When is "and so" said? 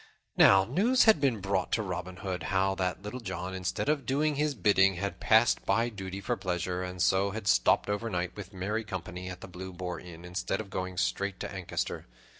6.81-7.29